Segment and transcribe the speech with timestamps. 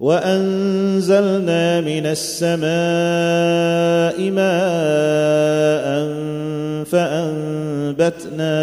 [0.00, 2.64] وأنزلنا من السماء
[4.30, 5.84] ماء
[6.84, 8.54] فأنبتنا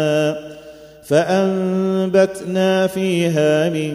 [1.04, 3.92] فأنبتنا فيها من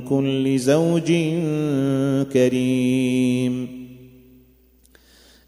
[0.00, 1.12] كل زوج
[2.32, 3.80] كريم.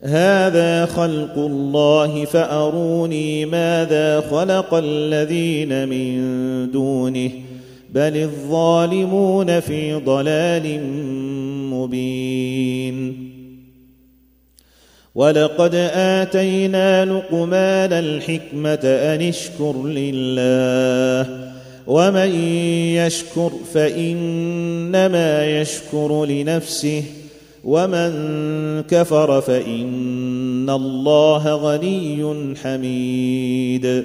[0.03, 7.31] هذا خلق الله فأروني ماذا خلق الذين من دونه
[7.93, 10.81] بل الظالمون في ضلال
[11.71, 13.33] مبين
[15.15, 21.53] ولقد اتينا لقمان الحكمه ان اشكر لله
[21.87, 22.35] ومن
[22.95, 27.03] يشكر فانما يشكر لنفسه
[27.65, 28.13] ومن
[28.83, 34.05] كفر فان الله غني حميد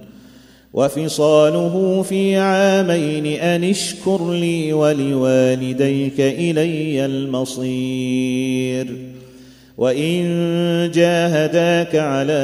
[0.73, 8.87] وفصاله في عامين أن اشكر لي ولوالديك إلي المصير.
[9.77, 12.41] وإن جاهداك على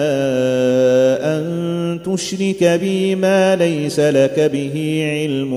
[1.21, 5.53] أن تشرك بي ما ليس لك به علم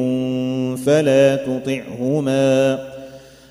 [0.77, 2.79] فلا تطعهما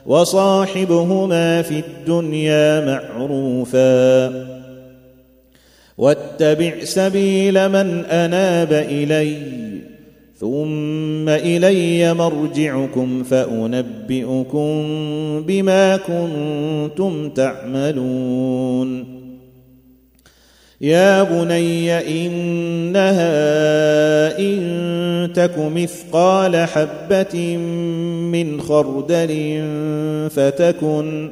[0.06, 4.59] وصاحبهما في الدنيا معروفا.
[6.00, 9.38] واتبع سبيل من أناب إلي
[10.40, 14.72] ثم إلي مرجعكم فأنبئكم
[15.48, 19.20] بما كنتم تعملون.
[20.82, 21.92] يا بني
[22.26, 23.30] إنها
[24.40, 27.58] إن تك مثقال حبة
[28.31, 29.62] من خردل
[30.30, 31.31] فتكن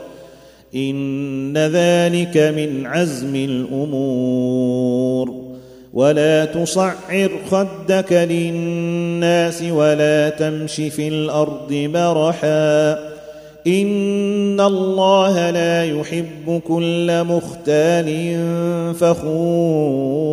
[0.75, 5.41] إن ذلك من عزم الأمور.
[5.93, 12.91] ولا تصعر خدك للناس ولا تمش في الأرض مرحا
[13.67, 18.37] إن الله لا يحب كل مختال
[18.95, 20.31] فخور.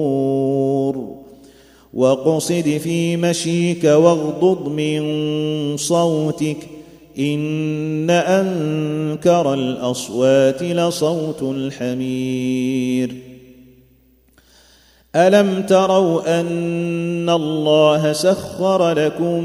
[1.94, 5.02] واقصد في مشيك واغضض من
[5.76, 6.56] صوتك.
[7.18, 13.14] إن أنكر الأصوات لصوت الحمير.
[15.16, 19.44] ألم تروا أن الله سخر لكم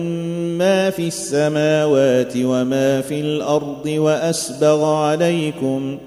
[0.58, 5.98] ما في السماوات وما في الأرض وأسبغ عليكم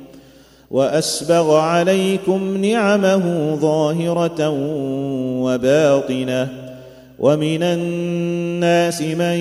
[0.71, 4.49] وأسبغ عليكم نعمه ظاهرة
[5.43, 6.66] وباطنة
[7.19, 9.39] ومن الناس من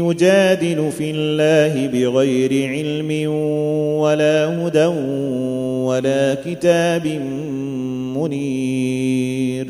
[0.00, 3.30] يجادل في الله بغير علم
[4.00, 4.86] ولا هدى
[5.86, 7.06] ولا كتاب
[8.16, 9.66] منير.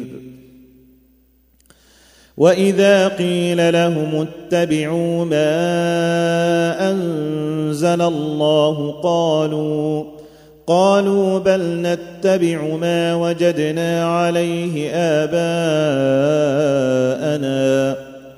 [2.36, 10.21] وإذا قيل لهم اتبعوا ما أنزل الله قالوا
[10.66, 15.32] قالوا بل نتبع ما وجدنا عليه آباءنا.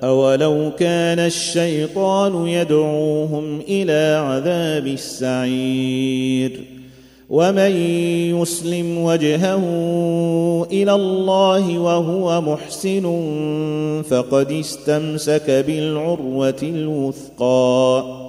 [0.04, 6.60] أولو كان الشيطان يدعوهم إلى عذاب السعير.
[7.30, 7.70] ومن
[8.40, 9.64] يسلم وجهه
[10.72, 13.02] إلى الله وهو محسن
[14.10, 18.23] فقد استمسك بالعروة الوثقى.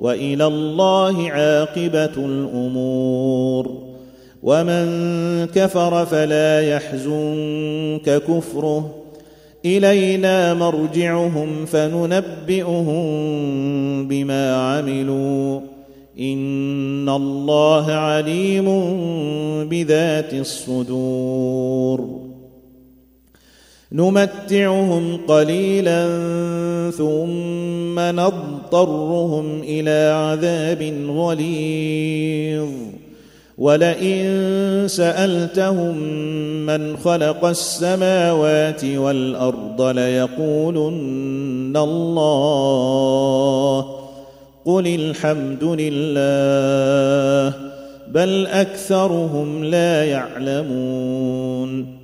[0.00, 3.94] وإلى الله عاقبة الأمور.
[4.42, 4.86] ومن
[5.46, 8.94] كفر فلا يحزنك كفره.
[9.64, 13.04] إلينا مرجعهم فننبئهم
[14.08, 15.60] بما عملوا.
[16.20, 18.64] إن الله عليم
[19.68, 21.73] بذات الصدور.
[23.94, 26.06] نمتعهم قليلا
[26.98, 32.68] ثم نضطرهم إلى عذاب غليظ.
[33.58, 34.24] ولئن
[34.86, 35.98] سألتهم
[36.66, 43.86] من خلق السماوات والأرض ليقولن الله.
[44.64, 47.54] قل الحمد لله
[48.08, 52.03] بل أكثرهم لا يعلمون.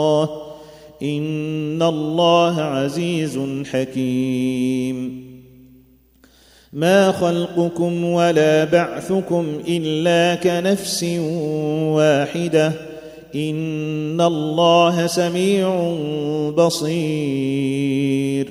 [1.01, 3.39] ان الله عزيز
[3.71, 5.31] حكيم
[6.73, 11.03] ما خلقكم ولا بعثكم الا كنفس
[11.93, 12.71] واحدة
[13.35, 15.95] ان الله سميع
[16.57, 18.47] بصير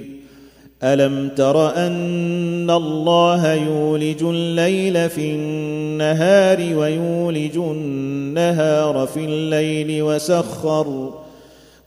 [0.83, 11.15] الم تر ان الله يولج الليل في النهار ويولج النهار في الليل وسخر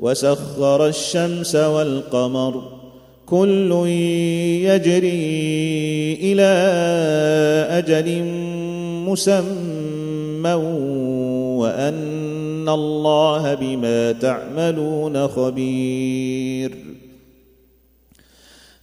[0.04, 2.64] وسخر الشمس والقمر
[3.26, 3.72] كل
[4.68, 6.52] يجري إلى
[7.70, 8.24] أجل
[9.08, 10.54] مسمى
[11.60, 16.72] وأن الله بما تعملون خبير.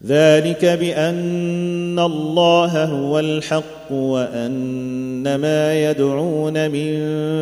[0.06, 6.96] ذلك بأن الله هو الحق وأن ما يدعون من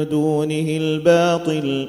[0.08, 1.88] دونه الباطل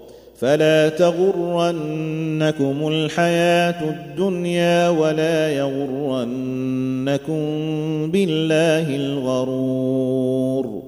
[0.41, 7.41] فلا تغرنكم الحياة الدنيا ولا يغرنكم
[8.11, 10.83] بالله الغرور.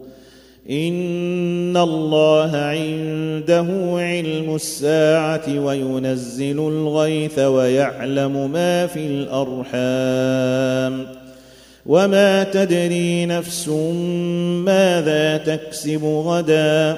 [0.69, 3.65] إن الله عنده
[3.97, 11.05] علم الساعة وينزل الغيث ويعلم ما في الأرحام.
[11.85, 13.67] وما تدري نفس
[14.65, 16.97] ماذا تكسب غدا.